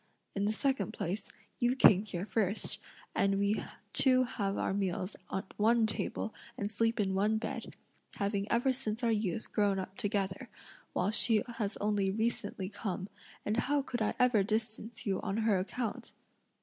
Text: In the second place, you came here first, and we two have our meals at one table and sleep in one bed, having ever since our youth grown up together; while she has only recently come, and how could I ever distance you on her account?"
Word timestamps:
In 0.33 0.45
the 0.45 0.51
second 0.51 0.93
place, 0.93 1.31
you 1.59 1.75
came 1.75 2.01
here 2.03 2.25
first, 2.25 2.79
and 3.13 3.37
we 3.37 3.63
two 3.93 4.23
have 4.23 4.57
our 4.57 4.73
meals 4.73 5.15
at 5.31 5.53
one 5.57 5.85
table 5.85 6.33
and 6.57 6.71
sleep 6.71 6.99
in 6.99 7.13
one 7.13 7.37
bed, 7.37 7.75
having 8.15 8.51
ever 8.51 8.73
since 8.73 9.03
our 9.03 9.11
youth 9.11 9.51
grown 9.51 9.77
up 9.77 9.95
together; 9.97 10.49
while 10.93 11.11
she 11.11 11.43
has 11.57 11.77
only 11.77 12.09
recently 12.09 12.67
come, 12.67 13.09
and 13.45 13.57
how 13.57 13.83
could 13.83 14.01
I 14.01 14.15
ever 14.17 14.41
distance 14.41 15.05
you 15.05 15.21
on 15.21 15.37
her 15.45 15.59
account?" 15.59 16.13